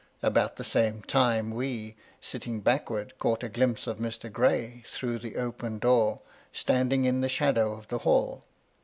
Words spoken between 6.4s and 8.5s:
standing in the shadow of the hall.